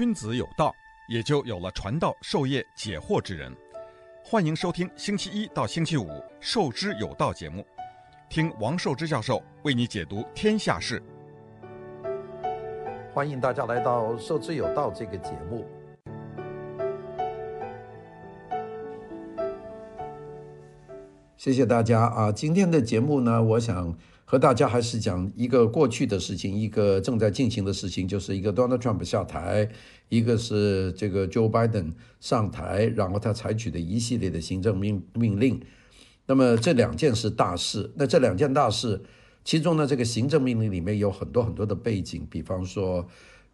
[0.00, 0.74] 君子有道，
[1.10, 3.54] 也就有了传道授业解惑之人。
[4.24, 6.04] 欢迎收听星期一到星期五
[6.40, 7.62] 《授之有道》节目，
[8.30, 11.02] 听王寿之教授为你解读天下事。
[13.12, 15.66] 欢迎大家来到《授之有道》这个节目。
[21.36, 22.32] 谢谢大家啊！
[22.32, 23.94] 今天的节目呢，我想
[24.30, 29.68] 和大家还是讲一个过去的事情，一个正在进行的事情，就是一个 Donald Trump 下台，
[30.08, 35.60] 一个是这个 Joe Biden 上台，然后他采取的一系列的行政命命令。
[36.26, 37.90] 那么这两件是大事。
[37.96, 39.02] 那这两件大事，
[39.44, 43.04] 其中呢，这个行政命令里面有很多很多的背景，比方说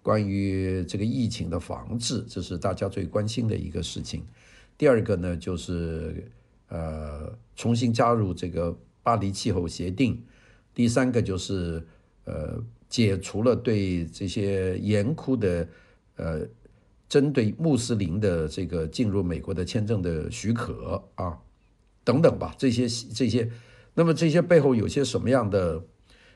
[0.02, 4.22] 关于这个疫情的防治，这是大家最关心的一个事情。
[4.76, 6.30] 第二个呢，就是。
[6.68, 10.20] 呃，重新加入这个巴黎气候协定。
[10.76, 11.82] 第三个就是
[12.24, 15.66] 呃，解除了对这些严酷的
[16.16, 16.46] 呃，
[17.08, 21.38] 针对穆斯林的这个进入美国的签证的许可啊，
[22.04, 22.82] 等等吧，这些
[23.14, 23.50] 这些，
[23.94, 25.82] 那么这些背后有些什么样的，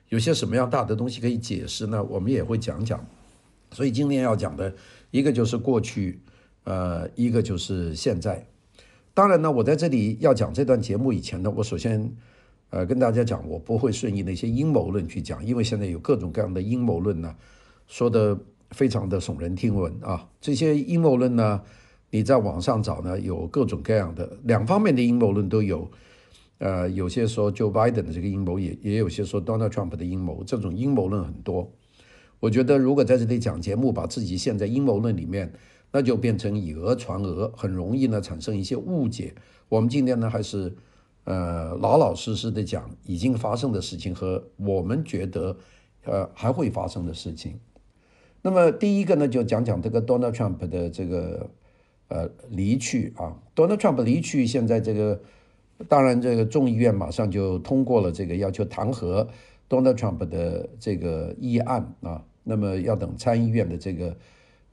[0.09, 2.03] 有些什么样大的东西可以解释呢？
[2.03, 3.05] 我们也会讲讲。
[3.73, 4.75] 所以今天要讲的
[5.11, 6.19] 一个就是过去，
[6.65, 8.47] 呃，一个就是现在。
[9.13, 12.11] 当然呢，我在这里要讲这段节目以前呢，我首先，
[12.71, 17.35] 呃，跟大家讲，我不会顺应那些阴谋论去讲，因为现在有各种各样的阴谋论呢，
[17.87, 18.39] 说的
[18.71, 20.29] 非常的耸人听闻啊。
[20.41, 21.63] 这些阴谋论呢，
[22.11, 25.91] 你在网上找呢，有各种各样的两方面的阴谋论都有，
[26.59, 31.71] 呃，有些说 Joe Biden 的这个阴谋，也也有些说 Donald Trump 的阴谋，这种阴谋论很多。
[32.39, 35.53] 我觉得如果在这里讲节目，把自己陷在阴谋论里面。
[35.93, 39.35] 那就变成以讹传讹，很容易呢产生一些误解。
[39.69, 40.73] 我们今天呢还是
[41.31, 45.57] 呃老老实实的讲已经发生的事情和我们觉得
[46.05, 47.61] 呃还会发生的事情。
[48.43, 51.49] 那么第一个呢就讲讲这个 Donald Trump 的这个
[52.09, 55.21] 呃离去啊，Donald Trump 离去，现在这个
[55.87, 59.29] 当然这个众议院马上就通过了这个要求弹劾
[59.69, 64.17] Donald Trump 的这个议案啊，那么要等参议院的这个。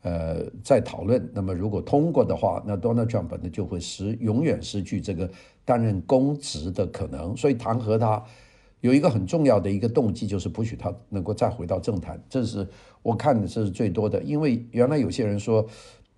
[0.04, 1.30] 呃，在讨论。
[1.34, 5.30] 那么，如果通过的话，那 Donald Trump 呢就会失永远失去这个
[5.66, 7.36] 担任公职的可能。
[7.36, 8.24] 所以弹劾他
[8.82, 12.24] 有一个很重要的一个动机，就是不许他能够再回到政坛。
[12.30, 12.66] 这是
[13.02, 14.22] 我看的，这是最多的。
[14.22, 15.66] 因为原来有些人说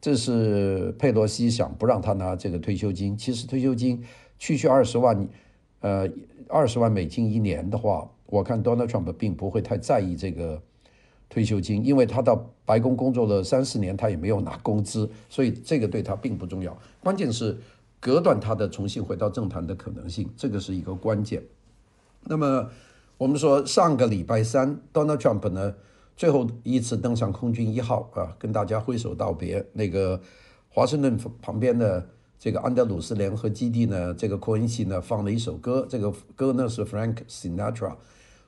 [0.02, 3.18] 这是佩洛西想不让他拿这个退休金。
[3.18, 4.04] 其实退休金
[4.38, 5.28] 区区二十万，
[5.80, 6.08] 呃，
[6.48, 10.62] 二十万美金一年的话，我看 Donald Trump 并不会太在意这个。
[11.30, 12.36] 退休金，因为他到
[12.66, 16.76] 白宫工作了三四年，他也没有拿工资，所以这个对他并不重要。
[17.02, 17.56] 关键是
[18.00, 21.44] 隔断他的重新回到政坛的可能性，这个是一个关键。
[22.24, 22.68] 那么
[23.18, 25.76] 我们说上个礼拜三，Donald Trump 呢
[26.18, 29.64] 最后一次登上空军一号啊，跟大家挥手道别。
[29.74, 30.20] 那个
[30.68, 32.10] 华盛顿旁边的
[32.40, 37.96] 这个安德鲁斯联合基地呢，这个扩音器呢放了一首歌，这个歌呢是 Frank Sinatra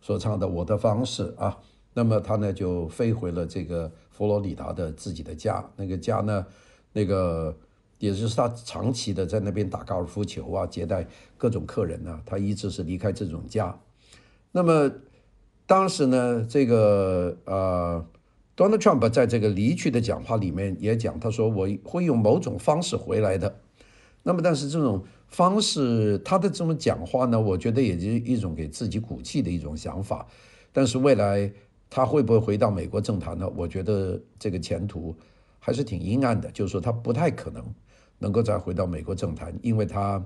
[0.01, 1.59] 所唱的《我的方式》啊。
[1.93, 6.45] 那么他呢就飞回了这个佛罗里达的自己的家，那个家呢，
[6.93, 7.53] 那个
[7.99, 11.05] 也就是他长期的在那边打高尔夫球啊，接待
[11.37, 13.77] 各种客人啊，他一直是离开这种家。
[14.53, 14.89] 那么
[15.65, 18.05] 当时呢，这个呃
[18.55, 23.53] ，Donald Trump 在这个离去的讲话里面也讲，他说我会用某种方式回来的。
[24.23, 30.25] 那么但是这种方式，他的这种讲话呢，我觉得也是一种给自己鼓气的一种想法，
[30.71, 31.51] 但是未来。
[31.93, 33.47] 他会不会回到美国政坛呢？
[33.53, 35.13] 我觉得这个前途
[35.59, 37.61] 还是挺阴暗的，就是说他不太可能
[38.17, 40.25] 能够再回到美国政坛，因为他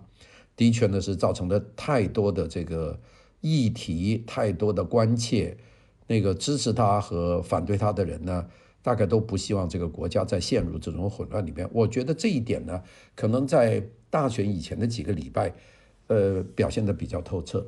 [0.55, 2.99] 的确呢是造成了太多的这个
[3.41, 5.57] 议题，太多的关切，
[6.05, 8.45] 那个支持他和反对他的人呢，
[8.83, 11.67] 大概都不希望这个国家再陷入这种混乱里面。
[11.73, 12.83] 我觉得这一点呢，
[13.15, 15.51] 可能在大选以前的几个礼拜，
[16.05, 17.65] 呃，表现得比较透彻。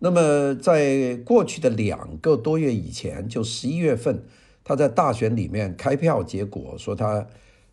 [0.00, 4.24] 那么，在过去的两个多月以前，就十一月份，
[4.62, 7.26] 他在大选里面开票，结果说他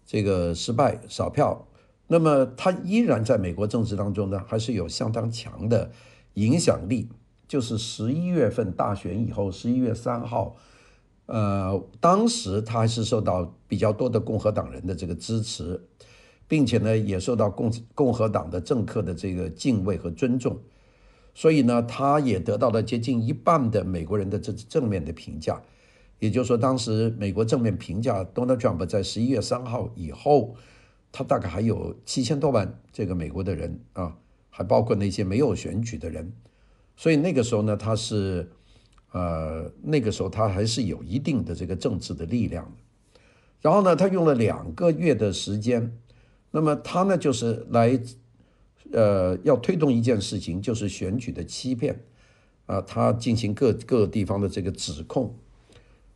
[0.06, 1.68] 这个失败少票。
[2.08, 5.92] 那么他依然在美国政治当中呢，还是有相当强的
[6.36, 7.10] 影响力。
[7.48, 10.56] 就是十一月份大选以后，十一月三号，
[11.28, 15.80] 呃，当时他还是受到比较多的共和党人的这个支持，
[16.48, 20.60] 并且呢，也受到共共和党的政客的这个敬畏和尊重。
[21.38, 25.62] 所以呢，他也得到了接近一半的美国人的这正面的评价，
[26.20, 30.56] 也就是说，当时美国正面评价 Donald Trump 在十一月三号以后，
[31.12, 34.18] 他大概还有七千多万这个美国的人啊，
[34.50, 36.32] 还包括那些没有选举的人。
[36.96, 38.50] 所以那个时候呢，他是，
[39.12, 42.72] 呃，那个时候他还是有一定的这个政治的力量的。
[43.60, 45.98] 然后呢，他用了两个月的时间，
[46.52, 48.00] 那么他呢就是来，
[48.92, 52.04] 呃，要推动一件事情，就是选举的欺骗，
[52.66, 55.36] 啊，他进行各各地方的这个指控。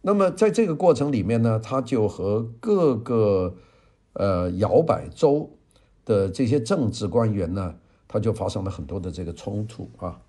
[0.01, 3.57] 那么在这个过程里面呢，他就和各个
[4.13, 5.51] 呃摇摆州
[6.06, 7.75] 的这些政治官员呢，
[8.07, 10.22] 他就发生了很多的这个冲突啊。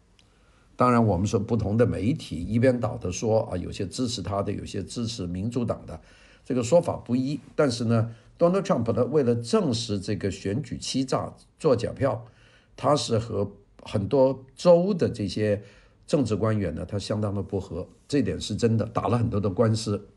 [0.75, 6.01] 当然，我们说不同的媒体一边倒的说啊，有些支持他的，有些支持民主党的，
[6.45, 7.39] 这个说法不一。
[7.55, 8.11] 但是呢
[8.41, 12.27] ，Donald Trump 呢，为了证实这个选举欺诈、做假票，
[12.75, 13.53] 他是和
[13.83, 15.63] 很多州的这些。
[16.07, 20.09] 政治官员呢，他相当的不和，这点是真的，打了很多的官司。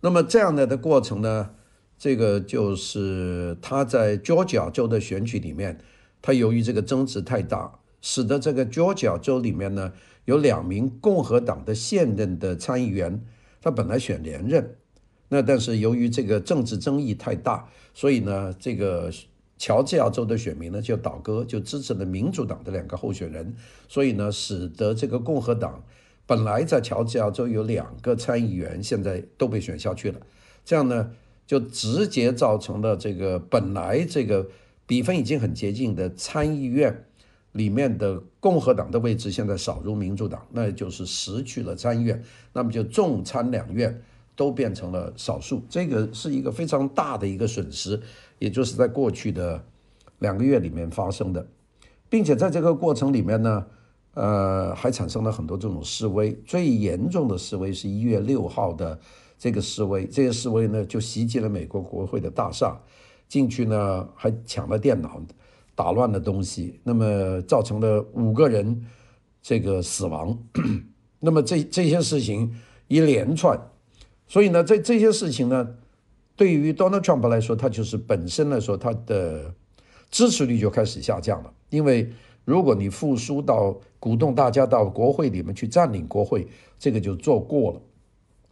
[0.00, 1.50] 那么这样的的过程呢，
[1.98, 5.78] 这个就是他在 Georgia 州的选举里面，
[6.22, 9.92] 他由于这个争执太大，使得这个 Georgia 州里面呢，
[10.24, 13.22] 有两名共和党的现任的参议员，
[13.60, 14.76] 他本来选连任，
[15.32, 19.10] 那但是由于这个政治争议太大，所以呢，这个。
[19.58, 23.54] 乔治亚州的选民呢就倒戈，就支持了民主党的两个候选人，
[23.86, 25.80] 所以呢，使得这个共和党
[26.26, 30.18] 本来在乔治亚州有两个参议员，现在都被选下去了。
[30.64, 31.12] 这样呢，
[31.46, 34.48] 就直接造成了这个本来这个
[34.84, 37.04] 比分已经很接近的参议院
[37.52, 42.20] 里面的共和党的位置，现在少如民主党，那就是失去了参议院，
[42.52, 44.02] 那么就众参两院
[44.34, 48.00] 都变成了少数，这个是一个非常大的一个损失。
[48.38, 49.64] 也就是在过去的
[50.18, 51.46] 两个月里面发生的，
[52.08, 53.66] 并且在这个过程里面呢，
[54.14, 56.32] 呃，还产生了很多这种示威。
[56.44, 58.98] 最严重的示威是一月六号的
[59.38, 62.76] 这个示威，这些示威呢就袭击了美国国会的大厦，
[63.28, 65.22] 进去呢还抢了电脑，
[65.76, 68.84] 打乱了东西，那么造成了五个人
[69.40, 70.36] 这个死亡。
[71.20, 72.52] 那么这这些事情
[72.88, 73.56] 一连串，
[74.32, 75.76] 所以呢，这这些事情呢。
[76.34, 79.54] 对于 Donald Trump 来说，他就是本身来说，他的
[80.10, 81.52] 支持率就开始下降了。
[81.68, 82.10] 因为
[82.46, 86.48] 如果你复苏到鼓动大家到国会里面去占领国会，
[86.78, 87.80] 这个就做过了。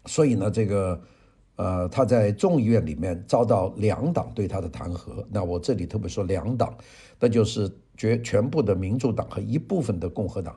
[0.05, 1.01] 所以呢，这个
[1.57, 5.25] 呃，他在众议院里面遭到两党对他的弹劾。
[5.31, 6.77] 那我这里特别说两党，
[7.19, 10.55] 那就是绝全部的民主党和一部分的共和党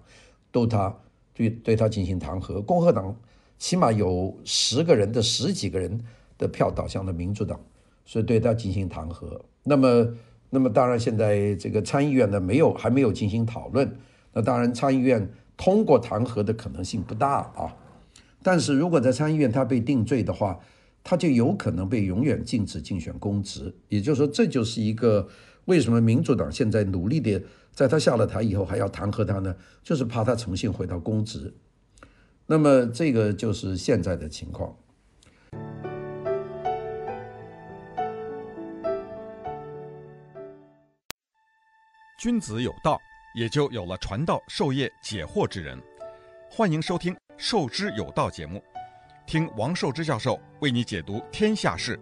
[0.52, 0.94] 都他
[1.34, 2.62] 对对他进行弹劾。
[2.62, 3.16] 共和党
[3.64, 5.98] 起码有十个人的十几个人。
[6.36, 7.58] 的票倒向了民主党，
[8.04, 9.40] 所以对他进行弹劾。
[9.64, 10.16] 那么，
[10.50, 13.90] 那么当然现在这个参议院呢，没有还没有进行讨论。
[14.34, 17.74] 那当然参议院通过弹劾的可能性不大啊。
[18.42, 20.60] 但是如果在参议院他被定罪的话，
[21.04, 23.74] 他就有可能被永远禁止竞选公职。
[23.88, 25.30] 也就是说，这就是一个
[25.66, 29.56] 为什么民主党现在努力的在他下了台以后还要弹劾他呢？
[29.84, 31.54] 就是怕他重新回到公职。
[32.46, 34.76] 那么这个就是现在的情况。
[42.20, 43.00] 君子有道，
[43.36, 45.82] 也就有了传道授业解惑之人。
[46.50, 48.62] 欢迎收听《授之有道》节目，
[49.26, 52.00] 听王寿之教授为你解读天下事。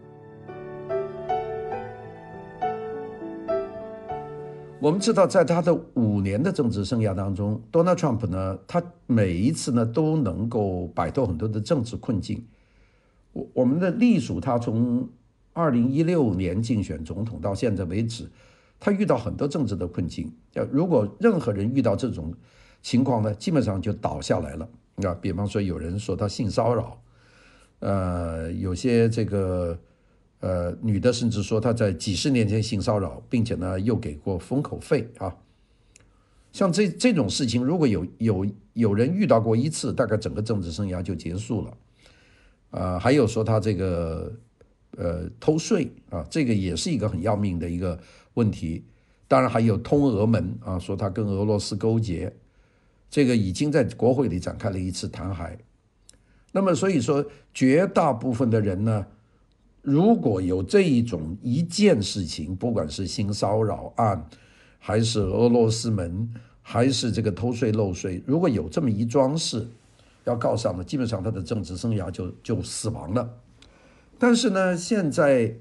[4.81, 12.43] 我们知道，在他的五年的政治生涯当中，Donald Trump 呢，他每一次呢都能够摆脱很多的政治困境。
[13.31, 15.07] 我我们的历数，他从
[15.53, 18.27] 二零一六年竞选总统到现在为止。
[18.79, 22.33] 他遇到很多政治的困境，要如果任何人遇到这种
[22.81, 24.67] 情况呢，基本上就倒下来了。
[25.03, 26.99] 啊，比方说有人说他性骚扰，
[27.81, 29.77] 呃，有些这个
[30.41, 35.33] 呃女的甚至说他在几十年前性骚扰，并且呢又给过封口费啊。
[36.51, 41.77] 像这这种事情，如果有有有人遇到过一次，大概整个政治生涯就结束了。
[42.71, 44.31] 啊、还有说他这个
[44.97, 47.97] 呃偷税啊，这个也是一个很要命的一个。
[48.35, 48.85] 问题，
[49.27, 52.33] 当然还有通俄门啊，说他跟俄罗斯勾结，
[53.09, 55.51] 这个已经在国会里展开了一次弹劾。
[56.53, 59.05] 那么所以说，绝大部分的人呢，
[59.81, 64.27] 如果有这一种一件事情，不管是性骚扰案，
[64.79, 69.67] 还是俄罗斯门，还是这个偷税漏税，如果有这么一桩事
[70.25, 73.37] 要告上了，基本上他的政治生涯就就死亡了。
[74.19, 75.57] 但是呢，现在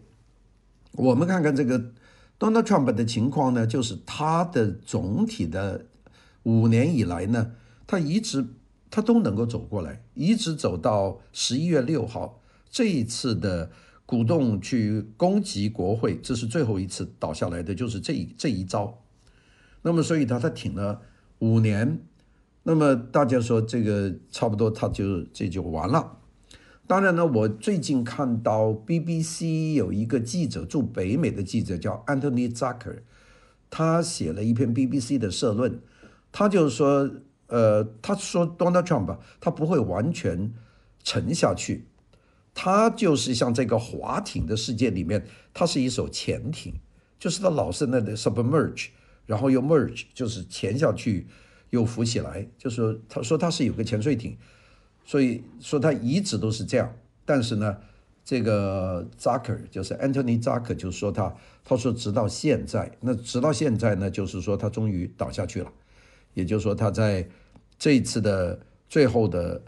[0.93, 1.93] 我们看看这个。
[2.41, 5.85] Donald Trump 的情况呢，就是他的总体的
[6.45, 7.51] 五年以来呢，
[7.87, 8.47] 他一直
[8.91, 13.71] 他都能够走过来，一直走到十一月六号这一次的
[14.11, 19.05] 鼓动去攻击国会，这是最后一次倒下来的，就是这一这一招。
[19.83, 21.01] 那么，所以他他挺了
[21.39, 22.01] 五年，
[22.65, 26.19] 那么大家说这个差不多他就这就完了。
[26.89, 33.03] 当然呢，我最近看到 BBC 有一个记者驻北美的记者叫 Anthony Zucker，
[33.71, 35.81] 他写了一篇 BBC 的社论，
[36.33, 37.09] 他就是说，
[37.47, 40.53] 呃，他说 Donald Trump 他不会完全
[41.05, 41.87] 沉下去，
[42.63, 46.75] 他就是像这个划艇的世界里面，他是一艘潜艇，
[47.19, 48.89] 就是他老是那个 submerge，
[49.25, 51.27] 然后又 merge，就是潜下去
[51.71, 54.37] 又浮起来，就是他说他是有个潜水艇。
[55.07, 57.79] 所以说他一直都是这样，但是呢，
[58.27, 65.73] 这个扎克就是 Anthony 扎克，就说他，他说直到现在，那直到现在呢，就是说他终于倒下去了，
[66.35, 67.27] 也就是说他在
[67.79, 69.63] 这一次的最后的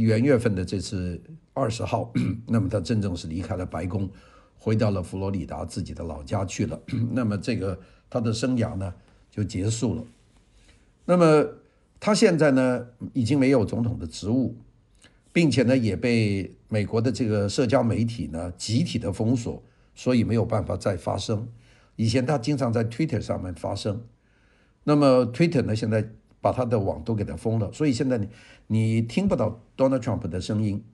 [0.00, 1.22] 元月份的这次
[1.52, 2.12] 二十号，
[2.48, 4.10] 那么他真正是离开了白宫，
[4.58, 6.80] 回到了佛罗里达自己的老家去了，
[7.12, 7.78] 那么这个
[8.10, 8.92] 他的生涯呢
[9.30, 10.04] 就结束了，
[11.04, 11.46] 那么
[12.00, 14.56] 他现在呢已经没有总统的职务。
[15.34, 19.62] 并且呢，也被美国的这个社交媒体呢集体的封锁，
[19.94, 21.48] 所以没有办法再发声。
[21.96, 24.02] 以前他经常在 Twitter 上面发声，
[24.84, 26.06] 那么 Twitter 呢现在
[26.42, 28.28] 把他的网都给他封了，所以现在你
[28.66, 30.84] 你听不到 Donald Trump 的声音。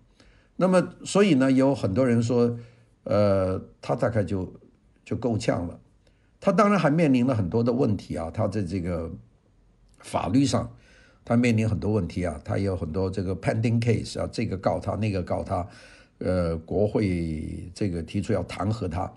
[0.54, 2.56] 那么所以呢，有很多人说，
[3.02, 4.52] 呃，他大概就
[5.04, 5.80] 就够呛了。
[6.40, 9.10] 他当然还面临了很多的问题啊，他在这个
[9.98, 10.70] 法律上。
[11.24, 15.68] 他面临很多问题啊，他有很多这个 pending case 啊，这个告他，那个告他，
[16.20, 19.12] 呃，国会这个提出要弹劾他，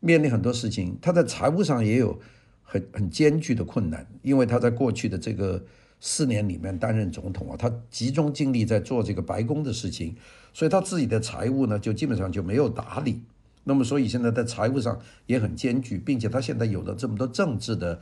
[0.00, 0.96] 面临很多事情。
[1.02, 2.18] 他在财务上也有
[2.66, 5.64] 很很艰巨的困难，因为他在过去的这个
[6.00, 10.14] 四年里面担任总统啊，他集中精力在做这个白宫的事情，
[10.52, 13.22] 所以他自己的财务呢就基本上就没有打理。
[13.64, 18.00] 那么所以现在在财务上也很艰巨，并且他现在有了这么多政治的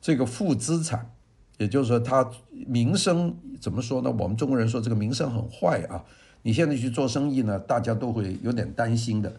[0.00, 1.10] 这个负资产。
[1.58, 2.28] 也就是说，他
[2.66, 4.10] 名声怎么说呢？
[4.18, 6.02] 我们中国人说这个名声很坏啊。
[6.42, 9.32] 你现在去做生意呢，大家都会有点担心的。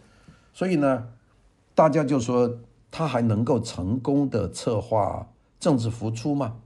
[0.54, 1.08] 所以呢，
[1.76, 2.60] 大家就说
[2.96, 5.28] 他还能够成功的策划
[5.60, 6.58] 政治复出吗？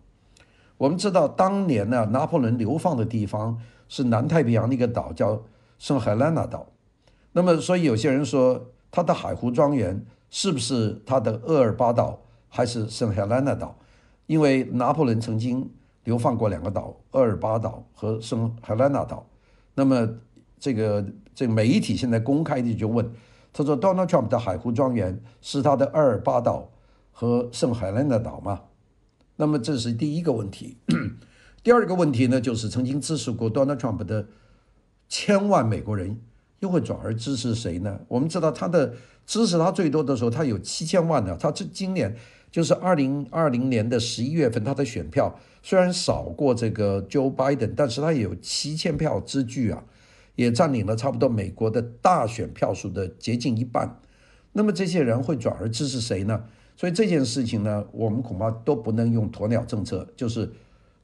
[0.77, 3.57] 我们知道当年呢，拿破仑流放的地方
[3.87, 5.41] 是南太平洋的一个岛，叫
[5.79, 6.67] 圣海兰纳岛。
[7.31, 12.19] 那么，所以有些人说他的海湖庄园是不是他的厄尔巴岛，
[12.49, 13.77] 还是圣海兰纳岛？
[14.25, 15.71] 因为拿破仑曾经
[16.03, 19.25] 流放过两个岛，厄尔巴岛和圣海兰纳岛。
[19.75, 20.05] 那么
[20.59, 23.09] 这个这媒体现在公开的就问，
[23.57, 26.69] 他说 Donald Trump 的海湖庄园是他的厄尔巴岛
[27.11, 28.61] 和圣海莱纳岛吗？
[29.37, 30.77] 那么这是第一个问题。
[31.63, 34.27] 第二个问题呢，就是曾经支持过 Donald Trump 的
[35.09, 36.21] 千万美国人
[36.59, 38.01] 又会转而支持谁呢？
[38.07, 38.93] 我们知道他的
[39.25, 42.15] 支持他最多的时候，他有七千万呢，他这今年。
[42.49, 49.83] 就是二零二零年的十一月份，他的选票虽然少过这个 Joe Biden，但是他也有七千票之巨啊，
[50.37, 53.99] 也占领了差不多美国的大选票数的接近一半。
[54.53, 56.45] 那么这些人会转而支持谁呢？
[56.75, 60.51] 所以这件事情呢，我们恐怕都不能用鸵鸟政策，就是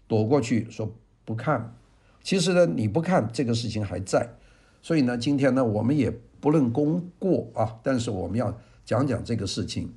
[0.07, 1.75] 躲过去说不看。
[2.21, 4.29] 其实呢，你不看这个事情还在。
[4.81, 9.93] 所以呢，今天呢，我们也不论功过啊，但是我们要讲讲这个事情。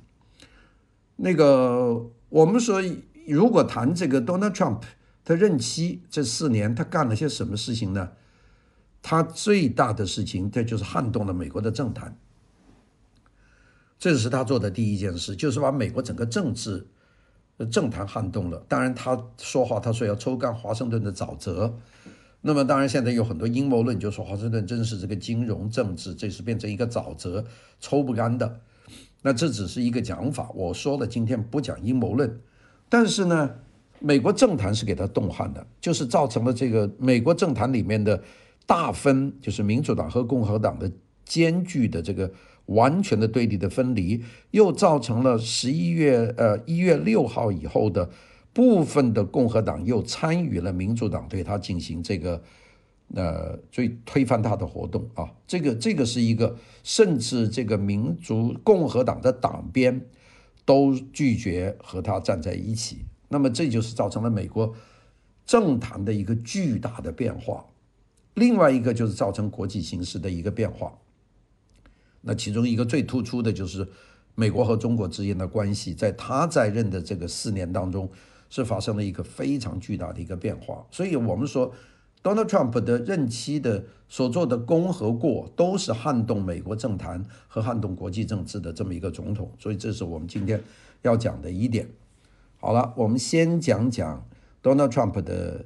[1.15, 2.81] 那个，我们说，
[3.27, 4.81] 如果谈这个 Donald Trump
[5.23, 8.11] 他任期这四年，他干了些什么事情呢？
[9.09, 12.13] 他最大的事情，这就是撼动了美国的政坛。
[13.97, 16.85] 这是他做的第一件事，就是把美国整个政治
[17.71, 18.61] 政坛撼动了。
[18.67, 21.73] 当然，他说话，他说要抽干华盛顿的沼泽。
[22.41, 27.45] 那么，当然现在有很多阴谋论，就说华盛顿真是这个金融政治，这是变成一个沼泽，
[27.79, 28.59] 抽不干的。
[29.21, 32.41] 那这只是一个讲法，我说了，今天不讲阴谋论，
[32.89, 33.51] 但是呢，
[34.01, 38.21] 美国政坛是给他动撼的，就是造成了这个美国政坛里面的
[38.67, 40.91] 大分，就是民主党和共和党的
[41.25, 42.31] 间距的这个
[42.67, 48.11] 完全的对立的分离，又造成了十一月呃一月六号以后的
[48.53, 52.43] 部分的共和党又参与了民主党对他进行这个。
[53.15, 60.05] 呃，最推翻他的活动啊，这个这个是一个，甚至这个民主共和党的党鞭
[60.65, 63.05] 都拒绝和他站在一起。
[63.29, 64.75] 那么这就是造成了美国
[65.45, 67.65] 政坛的一个巨大的变化。
[68.37, 70.93] 另外一个就是造成国际形势的一个变化。
[72.21, 73.87] 那其中一个最突出的就是
[74.35, 78.09] 美国和中国之间的关系，在他在任的这个四年当中
[78.49, 80.85] 是发生了一个非常巨大的一个变化。
[80.91, 81.73] 所以我们说。
[82.23, 90.61] Donald Trump 的任期的所做的功和过，都是撼动美国政坛和撼动国际政治的这么一个总统，所以这是我们今天
[91.03, 91.87] 要讲的一点。
[92.59, 94.27] 好了，我们先讲讲
[94.61, 95.63] Donald Trump 的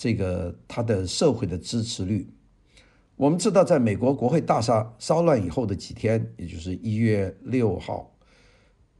[0.00, 2.26] 这个他的社会的支持率。
[3.16, 8.16] 我们知道，在美国国会大厦骚乱以后的几天，也就是一月六号、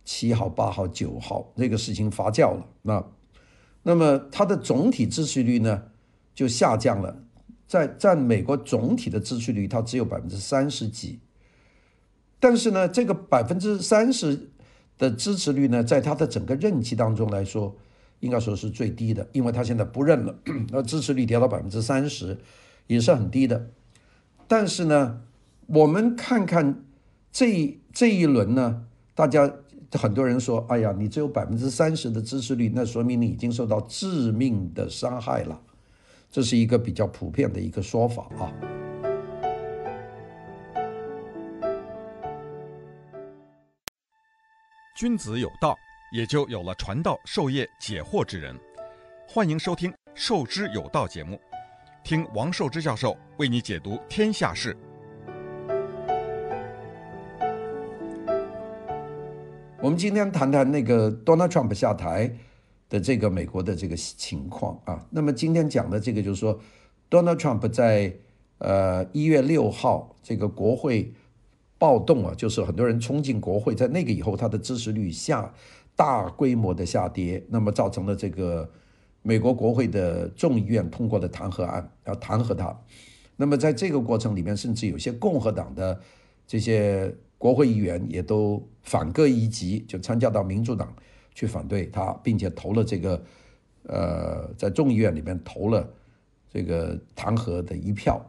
[0.04, 2.66] 七号、八号、九号，那个事情发酵了。
[2.82, 3.02] 那
[3.82, 5.84] 那么它的总体支持率呢，
[6.34, 7.24] 就下降了。
[7.66, 11.20] 在占美国总体的支持率，它只有百分之三十几。
[12.38, 14.50] 但是呢，这个百分之三十
[14.98, 17.74] 的支持率呢，在他的整个任期当中来说，
[18.20, 20.34] 应该说是最低的，因为他现在不认了，
[20.70, 22.38] 那支持率跌到百分之三十，
[22.86, 23.70] 也是很低的。
[24.46, 25.22] 但是呢，
[25.66, 26.82] 我们看看
[27.32, 29.52] 这这一轮呢，大家
[29.92, 35.60] 很多人说，哎呀，你只有百分之三十的支持率，那说明你已经受到致命的伤害了。
[36.30, 38.52] 这是一个比较普遍的一个说法啊。
[44.96, 45.74] 君子有道，
[46.10, 48.58] 也就有了传道授业解惑之人。
[49.28, 51.40] 欢迎收听《授之有道》节目，
[52.02, 54.76] 听王寿之教授为你解读天下事。
[59.80, 62.34] 我们今天谈谈那个 Donald Trump 下台。
[62.88, 66.58] 的这个美国的这个情况啊，那么今天讲的这个就是说
[67.08, 68.12] ，Donald Trump 在
[68.58, 71.14] 呃一月六号这个国会
[71.78, 75.54] 暴动啊，就是很多人冲进国会，在那个以后，他的支持率下
[76.00, 78.70] 大规模的下跌，那么造成了这个
[79.20, 82.74] 美国国会的众议院通过的弹劾案，要弹劾他。
[83.36, 86.00] 那么在这个过程里面，甚至有些共和党的
[86.46, 90.90] 这些国会议员也都反戈一击，就参加到民主党。
[91.32, 93.22] 去反对他，并且投了这个，
[93.84, 95.88] 呃，在众议院里面投了
[96.52, 98.20] 这个弹劾的一票。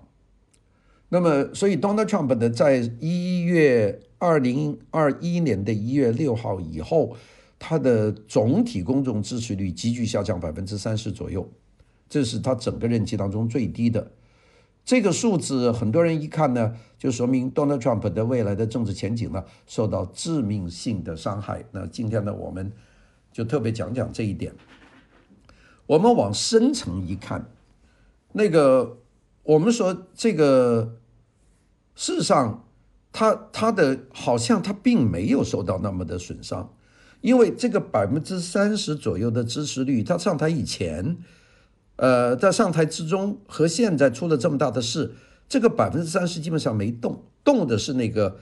[1.09, 7.15] 那么，所以 Donald Trump 的在一月二零二一年的一月六号以后，
[7.63, 11.47] 他的总体公众支持率急剧下降百分之三十左右，
[12.09, 14.11] 这是他整个任期当中最低的。
[14.83, 21.63] 这个数字很多人一看呢，就说明 Donald Trump 的未来的政治前景呢受到致命性的伤害。
[21.71, 22.71] 那今天呢，我们。
[23.33, 24.53] 就特别讲讲这一点。
[25.85, 27.49] 我们往深层一看，
[28.33, 28.97] 那个
[29.43, 30.97] 我们说这个，
[31.95, 32.67] 事实上，
[33.13, 36.73] 他他的好像他并没有受到那么的损伤，
[37.21, 41.17] 因为这个百分之三十左右的支持率，他上台以前，
[41.95, 45.13] 呃，在上台之中和现在出了这么大的事，
[45.47, 48.37] 这个百分之三十基本上没动，动的是那个。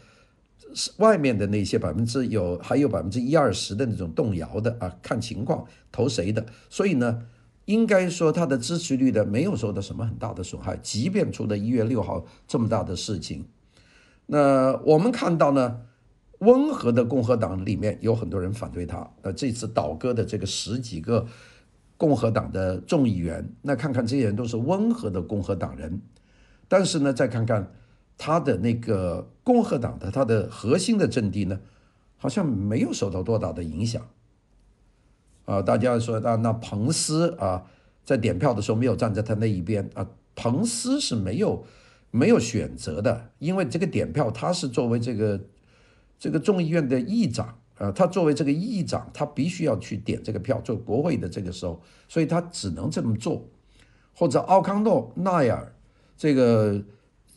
[0.98, 7.24] 外面的那些百分之有还有百分之一二十的那种动摇的啊，看情况投谁的，所以呢，
[7.66, 13.46] 应该说他的支持率的没有受到什么很大的损害，即便出了一月六号这么大的事情。
[14.28, 15.80] 那我们看到呢，
[16.40, 21.26] 温和的共和党里面有很多人反对他，那这次倒戈的这个十几个
[21.96, 26.02] 共和党的众议员，那看看这些人都是温和的共和党人，
[26.68, 27.72] 但是呢，再看看。
[28.22, 31.62] 他的那个共和党的他的核心的阵地呢，
[32.18, 34.06] 好像没有受到多大的影响。
[35.46, 37.64] 啊，大家说那那彭斯啊，
[38.04, 41.64] 在点票的时候没有站在他那一边啊，彭斯是没有
[42.12, 45.40] 没有选择的，因为这个点票他是作为这个
[46.20, 53.46] 这个众议院的议长啊，他作为这个议长，他必须要去点这个票，做国会的这个时候，所以他只能这么做。
[54.14, 55.74] 或者奥康诺奈尔
[56.18, 56.84] 这个。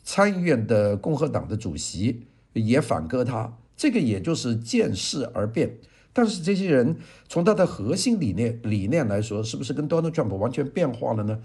[0.05, 5.77] 参议院的共和党的主席也反戈他，这个也就是见势而变。
[6.11, 6.97] 但是这些人
[7.29, 11.39] 从他的核心理念理念来说，是不是跟 Donald Trump 完全变化了呢？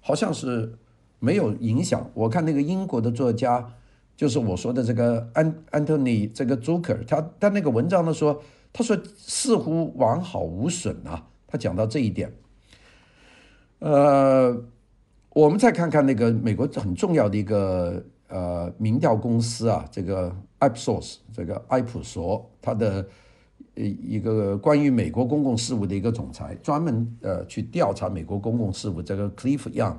[0.00, 0.78] 好像是
[1.18, 2.10] 没有影响。
[2.14, 3.74] 我看那个英国的作家，
[4.18, 11.28] 就是我说的这个安 Anthony 这个朱克他他那个文章呢说，他说似乎完好无损啊。
[11.46, 12.30] 他讲到这一点，
[13.78, 14.64] 呃。
[15.34, 23.06] 我们再看看那个美国很重要的一个呃民调公司啊，这个 Ipsos 这个艾普索，他的
[23.74, 29.00] 一个关于美国公共事务的一个总裁，专门呃去调查美国公共事务。
[29.00, 29.98] 这个 Cliff Young，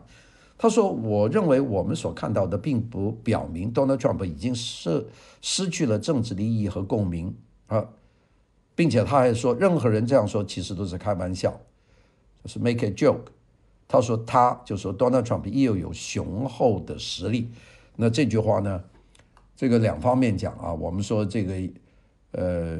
[0.61, 5.07] 他说：“我认为我们所看到的并不表明 Donald Trump 已经失
[5.39, 7.33] 失去了政治利益和共鸣
[7.67, 7.87] 啊，
[8.75, 11.57] 并且他还说，任何人这样说其实都是开玩笑，
[12.43, 13.27] 就是 make a joke。”
[13.87, 17.49] 他说：“他就说 Donald Trump 又有雄厚的实力。
[17.95, 18.83] 那这句话呢，
[19.55, 20.73] 这个两方面讲啊。
[20.73, 21.53] 我们说这个，
[22.31, 22.79] 呃，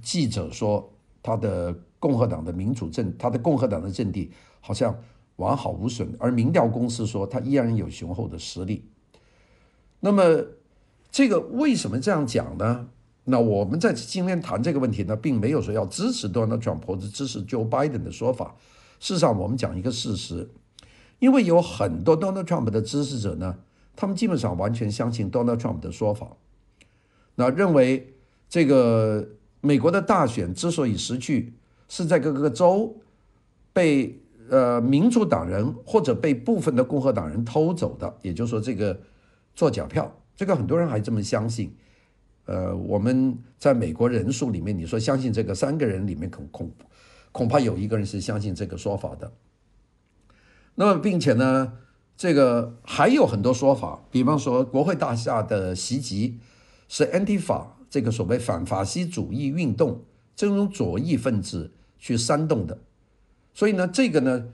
[0.00, 0.90] 记者说
[1.22, 4.30] 他的共和党的民主阵，他的共和党的阵地
[4.62, 4.98] 好像
[5.40, 8.84] 完好无损，而民调公司说他依然有雄厚的实力。
[9.98, 10.44] 那么
[11.10, 12.88] 这个为什么这样讲呢？
[13.24, 18.54] 那我们在今天谈这个问题呢，并没有说要支持 Donald Trump 或者支持 Joe Biden 的说法。”
[19.00, 20.48] 事实上，我们讲一个事实，
[21.18, 23.56] 因为有很多 Donald Trump 的支持者呢，
[23.96, 26.36] 他们基本上完全相信 Donald Trump 的说法，
[27.36, 28.14] 那认为
[28.48, 29.26] 这个
[29.60, 31.54] 美国的大选之所以失去，
[31.88, 32.96] 是在各个州
[33.72, 39.00] 被呃民主党人或者被部分的共和党人偷走的，也就是说这个
[39.54, 41.74] 做假票，这个很多人还这么相信。
[42.46, 46.70] 呃，我们在美国人数里面，你说相信这个三个人里面恐恐
[47.30, 49.32] 恐怕有一个人是相信这个说法的。
[50.74, 51.74] 那么，并且呢，
[52.16, 56.40] 这个还有很多说法，比方说国会大厦的袭击
[56.88, 60.02] 是 anti 法这个所谓反法西主义运动
[60.34, 62.78] 这种左翼分子去煽动的，
[63.60, 64.46] 所以呢，这个呢，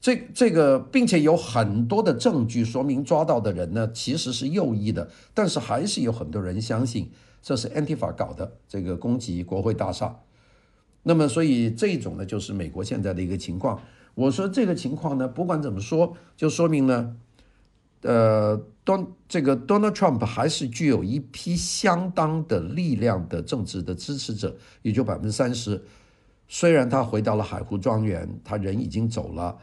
[0.00, 10.18] 这这个并且有很多的证据说明抓到的人呢其实是右翼的，但是还是有很多人相信这是 Antifa 搞的这个攻击国会大厦。
[11.04, 13.80] 那么，所以这一种呢就是美国现在的一个情况。
[14.16, 17.14] 我说这个情况呢，不管怎么说，就说明呢，
[18.02, 25.84] 呃，当这个 Donald Trump 还是具有一批相当的力量的政治的支持者，也就百分之三十。
[26.48, 29.56] 虽然他回到了海湖庄园，他人已经走了，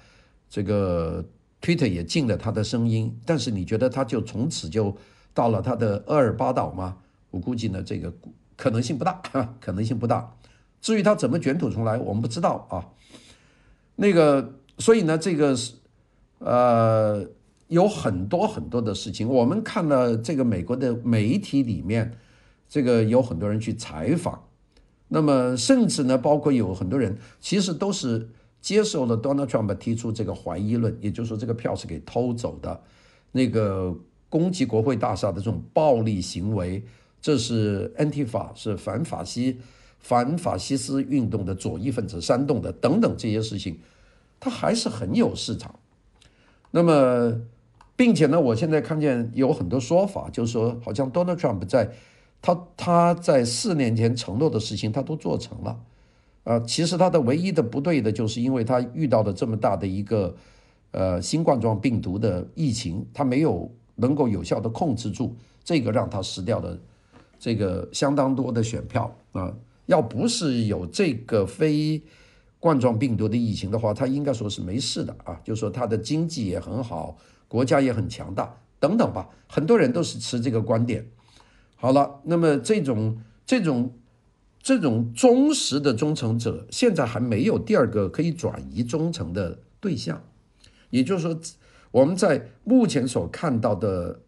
[0.49, 1.23] 这个
[1.61, 4.95] Twitter 也禁了他的声音，但是你觉得他就从此就
[5.33, 6.97] 到了他的厄尔巴岛吗？
[7.29, 8.13] 我估计呢，这个
[8.57, 9.21] 可能性不大，
[9.61, 10.35] 可能性不大。
[10.81, 12.89] 至于他怎么卷土重来，我们不知道啊。
[13.95, 15.73] 那个，所以呢，这个是，
[16.39, 17.23] 呃，
[17.67, 19.27] 有很多很多的事情。
[19.27, 22.17] 我们看了这个美国的媒体里面，
[22.67, 24.43] 这个有很多人去采访，
[25.13, 28.29] 那么甚至呢，包括有很多人其实都是
[28.61, 32.81] 接受了 Donald Trump 提出这个怀疑论，也就是说这个票是给偷走的，
[33.33, 33.93] 那个
[34.29, 36.83] 攻击国会大厦的这种暴力行为，
[37.21, 39.59] 这是 Antifa 是反法西。
[40.03, 43.77] 反法西斯运动的左翼分子煽动的等等这些事情，
[44.39, 45.75] 它还是很有市场。
[46.71, 47.39] 那么，
[47.95, 51.91] 并且呢，我现在看见有很多说法，就是说，好像 Donald Trump 在
[52.41, 55.79] 他他在四年前承诺的事情，他都做成了。
[56.43, 60.35] 啊，其实他的唯一的不对的，就是因为他遇到了这么大的一个
[60.89, 66.75] 呃新冠状病毒的疫情，他没有能够有效的控制住，这个让他失掉了
[67.37, 69.53] 这个相当多的选票啊。
[69.85, 72.01] 要不是有这个非
[72.59, 75.39] 冠状病毒的疫情的话，他应该说是没事的啊。
[75.43, 77.15] 就说他的经济也很好，
[77.47, 79.29] 国家也很强大等等吧。
[79.47, 81.05] 很多人都是持这个观点。
[81.81, 83.91] 好了，那么这种这种
[84.61, 90.21] 这种忠实的忠诚者，现在还没有第二个可以转移忠诚的对象。
[90.91, 91.39] 也就是说，
[91.89, 94.21] 我们在目前所看到的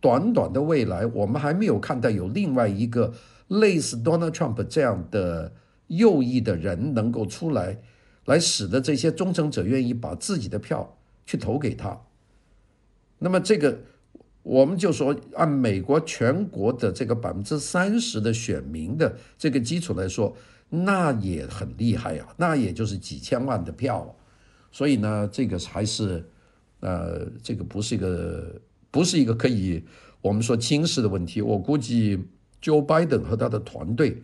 [0.00, 3.14] 短短的未来，我们还没有看到有另外一个。
[3.46, 5.54] 类似 Donald Trump 这样的
[5.86, 7.78] 右翼的人能够出来，
[8.26, 11.98] 来使得这些忠诚者愿意把自己的票去投给他。
[13.20, 13.78] 那么这个，
[14.48, 20.34] 我们就说按美国全国的这个百分之三十的选民的这个基础来说，
[20.70, 24.16] 那也很厉害啊，那也就是几千万的票。
[24.72, 26.24] 所以呢，这个还是，
[26.80, 29.84] 呃，这个不是一个不是一个可以
[30.22, 31.42] 我们说轻视的问题。
[31.42, 32.18] 我估计。
[32.60, 34.20] Joe Biden 和他的团队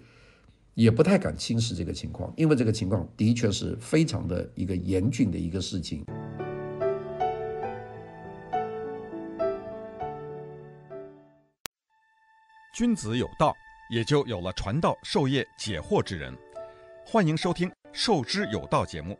[0.74, 6.04] 也不太敢轻视这个情况，因为这个情况的确是非常的一个严峻的一个事情。
[12.74, 13.56] 君子有道，
[13.88, 16.36] 也就有了传道授业解惑之人。
[17.06, 19.16] 欢迎收听《授之有道》节目，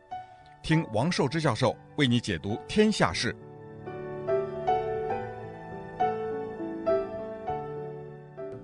[0.61, 3.33] 听王寿之教授为你解读天下事。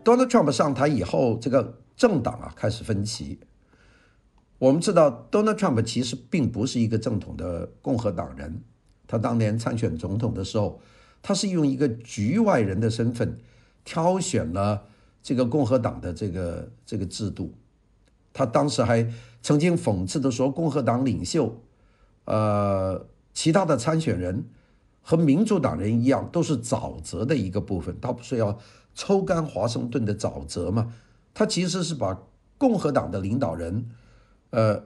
[0.03, 3.39] Donald Trump 上台以后，这个政党啊开始分歧。
[4.57, 8.61] 我们知道，Donald Trump 其实并不是一个正统的共和党人。
[9.07, 10.81] 他当年参选总统的时候，
[11.21, 13.39] 他是用一个局外人的身份
[13.83, 14.83] 挑选了
[15.21, 17.53] 这个共和党的这个这个制度。
[18.33, 21.61] 他当时还曾经讽刺的说，共和党领袖，
[22.25, 24.45] 呃，其他的参选人
[25.01, 28.59] 和民主党人一样，都是沼泽的一个部分，他不是要。
[28.93, 30.93] 抽干华盛顿的沼泽嘛，
[31.33, 32.23] 他其实是把
[32.57, 33.89] 共和党的领导人，
[34.49, 34.83] 呃，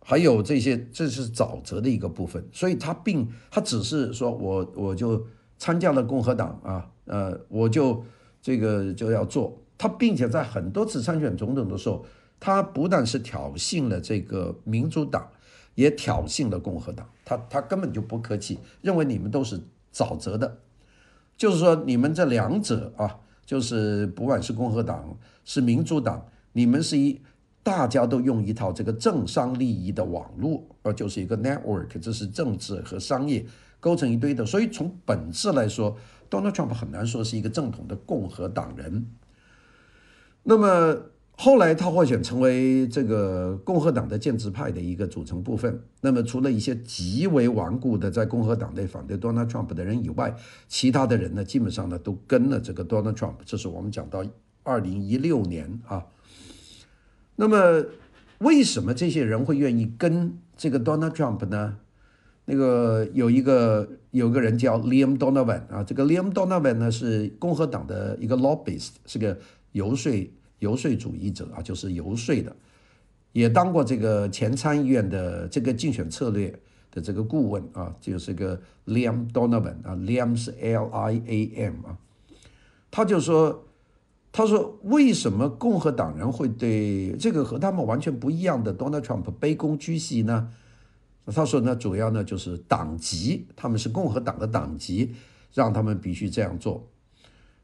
[0.00, 5.24] 还有这些，这是沼泽的一个部分，所以他并他只是说我我就
[5.56, 8.04] 参加了共和党啊，呃，我就
[8.40, 12.04] 这个就要做，他并且在很多次参选总统的时候，
[12.38, 15.28] 他不但是挑衅了这个民主党，
[15.74, 19.60] 也挑衅了共和党，他他根本就不客气，认为你们都是
[19.92, 20.58] 沼泽的，
[21.36, 23.20] 就是说你们这两者啊。
[23.48, 26.22] 就是不管是共和党是民主党，
[26.52, 27.18] 你们是一
[27.62, 33.42] 大家都用一套这个政商利益的网络，呃就是一个 network，这是政治和商业
[33.80, 34.44] 构成一堆的。
[34.44, 35.96] 所以从本质来说
[36.30, 39.06] Donald Trump 很难说是一个正统的共和党人。
[40.42, 40.96] 那么
[41.36, 45.82] 后来他获选成为这个共和党的建制派的一个组成部分。
[46.00, 50.34] 那么除了一些极为顽固的在共和党内反对 Donald Trump 的人以外，
[50.66, 53.36] 其他的人呢，基本上呢都跟了这个 Donald Trump。
[53.44, 54.24] 这是我们讲到
[54.62, 56.06] 二零一六年啊。
[57.36, 57.84] 那么
[58.38, 61.76] 为什么这些人会愿意跟这个 Donald Trump 呢？
[62.50, 69.36] 那个有一个有个人叫 Liam Donovan 啊，这个 Liam Donovan 呢是共和党的一个 lobbyist，是个
[69.72, 70.10] 游说
[70.60, 72.56] 游说主义者啊，就是游说的，
[73.32, 76.58] 也当过这个前参议院的这个竞选策略
[76.90, 81.98] 的这个顾问啊，就是个 Liam Donovan 啊，Liam 是 L-I-A-M 啊，
[82.90, 83.66] 他就说，
[84.32, 90.48] 他说为什么共和党人会对这个和他们完全不一样的 Donald Trump 卑躬屈膝呢？
[91.32, 95.14] 他说呢，主要呢就是党籍，他们是共和党的党籍，
[95.52, 96.88] 让他们必须这样做。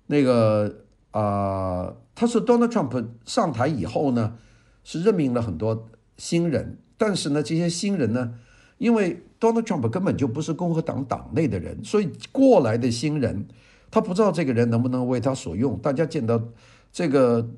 [0.07, 4.37] 那个啊、他说 Donald Trump 上台以后呢，
[4.83, 8.35] 是任命了很多新人，但是呢，这些新人呢，
[8.79, 13.47] 因为 Donald Trump 根本就不是共和党党内的人，所以过来的新人，
[13.91, 15.79] 他不知道这个人能不能为他所用。
[15.79, 16.43] 大家见到
[16.93, 17.49] 这个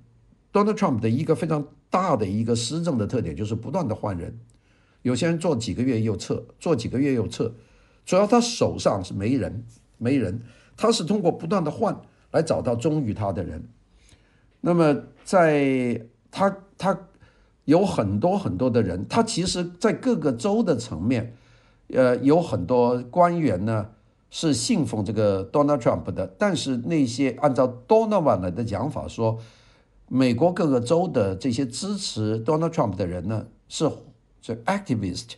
[0.53, 4.39] Donald Trump 的一个非常大的一个施政的特点，就是不断的换人。
[5.07, 7.55] 有些人做几个月又撤，做几个月又撤，
[8.05, 9.65] 主要他手上是没人，
[9.99, 10.43] 没人，
[10.77, 11.97] 他是通过不断的换
[12.33, 13.69] 来找到忠于他的人。
[14.63, 17.07] 那么在他他
[17.67, 21.37] 有很多很多的人，他其实在各个州的层面，
[21.95, 23.91] 呃，有很多官员呢
[24.29, 29.39] 是信奉这个 Donald Trump 的，但是那些按照 Donovan 的讲法说，
[30.09, 33.89] 美国各个州的这些支持 Donald Trump 的人呢是。
[34.47, 35.31] 所以 activist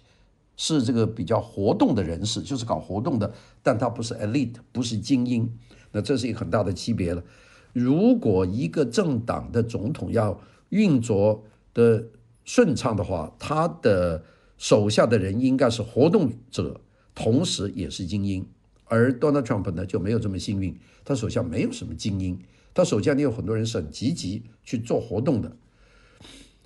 [0.54, 5.50] 是这个比较活动的人士，就是搞活动的，但他不是 elite，不是精英。
[5.92, 7.24] 那这是一个很大的区别了。
[7.72, 11.42] 如果一个政党的总统要运作
[11.72, 12.04] 的
[12.44, 14.22] 顺畅的话，他的
[14.58, 16.78] 手下的人应该是活动者，
[17.14, 18.46] 同时也是精英。
[18.84, 22.38] 而 Donald Trump 呢就没有这么幸运，他手下没有什么精英，
[22.74, 25.56] 他手下也有很多人是很积极去做活动的。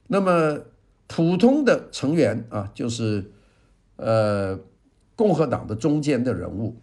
[0.08, 0.58] 那么。
[1.14, 3.30] 普通的成员啊，就是，
[3.96, 4.58] 呃，
[5.14, 6.80] 共和党的中间的人物，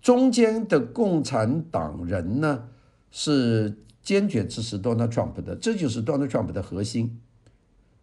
[0.00, 2.64] 中间的共产党人呢
[3.10, 7.20] 是坚决支持 Donald Trump 的，这就是 Donald Trump 的核心。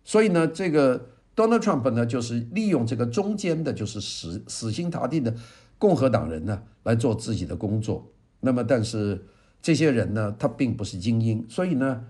[0.04, 5.34] 所以呢，这个 Donald Trump 呢，就是利用这个中间的，就是死死心塌地的
[5.80, 8.12] 共和党人呢来做自己的工作。
[8.41, 9.25] 那么，但是
[9.63, 12.06] 这些人呢，他并不是精英，所以呢。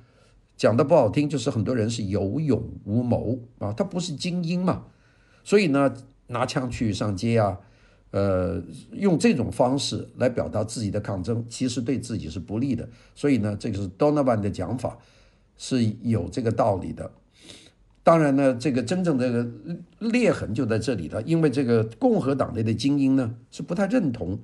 [0.57, 4.85] 讲的不好听，就是很多人是有勇无谋啊，他不是精英嘛，
[5.43, 5.93] 所以呢，
[6.27, 7.59] 拿枪去上街啊，
[8.11, 12.87] 呃，用这种方式来表达自己的抗争，其实对自己是不利的。
[13.13, 14.97] 所以呢，这个是 Donovan 的讲法
[15.57, 17.11] 是有这个道理的。
[18.01, 19.45] 当然呢，这个真正的
[19.99, 24.39] 裂痕就在这里了，因为这个共和党内的精英呢是不太认同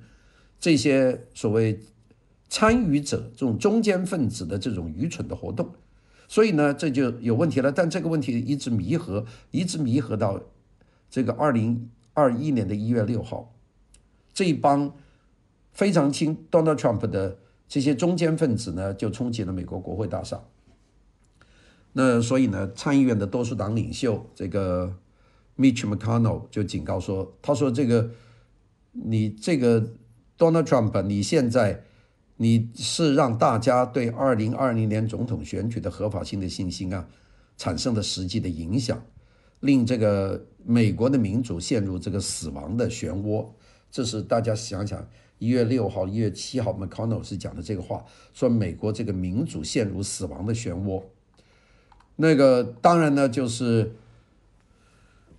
[0.60, 1.80] 这些所谓
[2.48, 5.72] 参与者这种中间分子的这种愚蠢的活动。
[6.32, 7.70] 所以呢，这就有问题了。
[7.70, 10.40] 但这个问题一直弥合，一直弥合到
[11.10, 13.54] 这个二零二一年的一月六号，
[14.32, 14.94] 这一帮
[15.72, 17.36] 非常亲 Donald Trump 的
[17.68, 20.40] 这些中间分子呢，就冲击了美国国会大厦。
[21.92, 24.96] 那所以呢，参议院的多数党领袖这个
[25.58, 28.10] Mitch McConnell 就警告说：“他说这个
[28.92, 29.86] 你这个
[30.38, 31.84] Donald Trump，你现在。”
[32.42, 37.06] 你是让大家对二零二零年总统选举的合法性的信心啊，
[37.56, 39.00] 产生了实际的影响，
[39.60, 43.46] 令这个美国的民主陷入这个死亡的漩涡。
[43.92, 51.00] 这是大家想想，一月六号、一月七号，McConnell 是讲的这个话，说美国这个民主陷入死亡的漩涡。
[52.16, 53.94] 那个当然呢，就是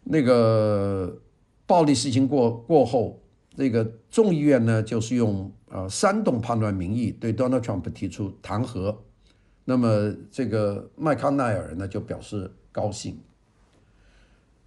[0.05, 1.19] 那个
[1.65, 3.19] 暴力事情过过后，
[3.57, 5.51] 这个众议院呢，就是用。
[5.73, 8.95] 啊，煽动叛乱民意，对 Donald Trump 提出弹劾，
[9.65, 13.17] 那么这个麦康奈尔呢就表示高兴。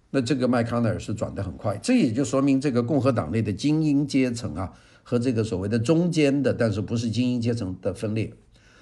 [0.09, 8.33] 那这个麦康奈尔是转得很快，这也就说明这个共和党内的精英阶层啊和这个所谓的中间的，但是不是精英阶层的分裂。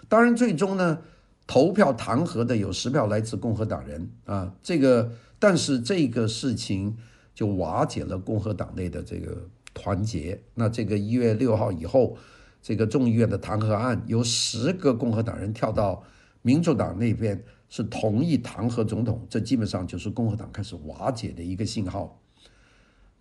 [0.09, 0.97] 当然，最终呢
[1.45, 6.97] 投票弹劾的有十票来自共和党人啊，这个但是这个事情
[7.35, 9.47] 就瓦解了共和党内的这个。
[9.75, 10.41] 团结。
[10.55, 12.17] 那这个一月六号以后，
[12.63, 16.01] 这个众议院的弹劾案由十个共和党人跳到
[16.41, 22.19] 民主党那边，是同意弹劾总统，这基本上就是共和党开始瓦解的一个信号。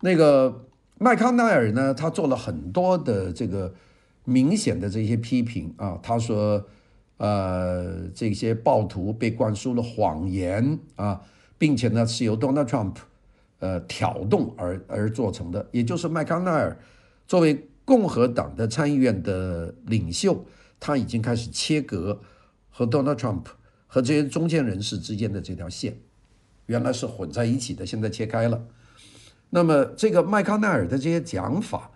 [0.01, 0.65] 那个
[0.97, 3.73] 麦康奈尔呢，他做了很多的这个
[4.23, 6.65] 明显的这些批评啊，他说，
[7.17, 11.21] 呃，这些暴徒被灌输了谎言啊，
[11.57, 12.95] 并且呢是由 Donald Trump
[13.65, 16.77] 呃挑动而而做成的，也就是麦康奈尔
[17.27, 20.45] 作为共和党的参议院的领袖，
[20.79, 22.21] 他已经开始切割
[22.69, 23.45] 和 Donald Trump
[23.87, 25.97] 和这些中间人士之间的这条线，
[26.67, 28.63] 原来是混在一起的，现在切开了。
[29.49, 31.89] 那么这个麦康奈尔的这些讲法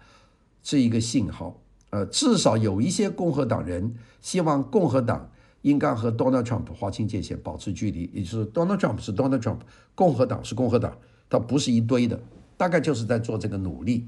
[0.64, 1.62] 是一个信号。
[1.92, 5.32] 呃，至少有一些共和党人希望共和党
[5.64, 9.62] 应该和 Donald Trump 划清界限，保持距离，也就是 Donald Trump 是 Donald Trump，
[9.96, 10.96] 共和党是共和党，
[11.30, 12.20] 他不是一堆的，
[12.58, 14.08] 大概就是在做这个努力。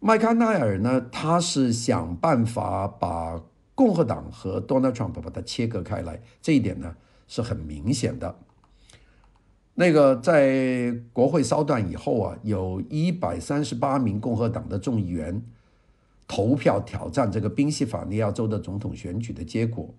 [0.00, 3.42] 麦康奈尔呢，他是想办法把
[3.74, 6.94] 共和党和 Donald Trump 把它切割开来，这一点呢
[7.26, 8.36] 是很明显的。
[9.74, 15.42] 那个在国会骚乱以后啊，有一百三十八名共和党的众议员。
[16.30, 19.94] 投票挑战这个宾夕法尼亚州的总统选举的结果，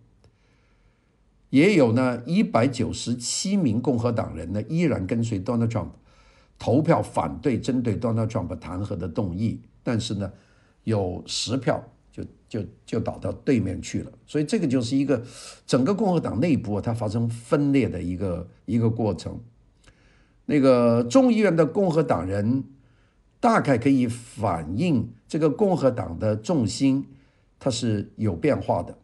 [1.50, 5.90] 也有呢一百九十七名共和党人呢依然跟随 Donald Trump
[6.58, 10.32] 投票反对针对 Donald Trump 弹劾的动议，但是呢
[10.84, 15.24] 有十票就就就倒到对面去了，所以这个就是一个
[15.66, 19.40] 整个共和党内部它发生分裂的一个一个过程。
[20.46, 22.64] 那个众议院的共和党人。
[23.42, 27.06] 大概可以反映这个共和党的重心，
[27.58, 28.98] 它是有变化的。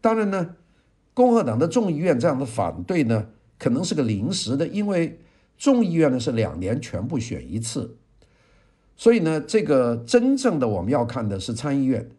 [0.00, 0.56] 当然呢，
[1.20, 3.26] 共和党的众议院这样的反对呢，
[3.58, 5.20] 可能是个临时的，因为
[5.58, 7.98] 众议院呢是两年全部选一次，
[8.96, 12.10] 所以呢，这个真正的我们要看的是参议院。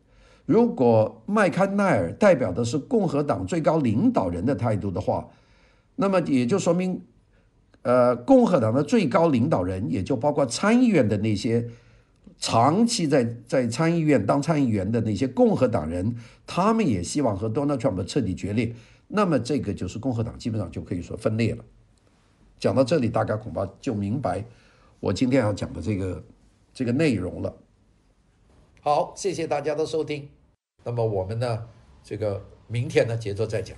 [0.46, 5.28] 如果麦康奈尔代表的是共和党最高领导人的态度的话，
[5.96, 7.02] 那么也就说明。
[7.84, 11.68] 呃，共和党的最高领导人，也就包括参议院的那些
[12.38, 18.76] 长期在在参议院当参议员的那些共和党人，他们也希望和 Donald Trump 彻底决裂。
[19.14, 21.64] 那么，这个就是共和党基本上就可以说分裂了。
[22.58, 24.46] 讲到这里，大家恐怕就明白
[25.00, 26.24] 我今天要讲的这个
[26.74, 27.58] 这个内容了。
[28.82, 30.30] 好，谢谢大家的收听。
[30.84, 31.68] 那么我们呢，
[32.04, 33.78] 这个明天呢，节奏再讲。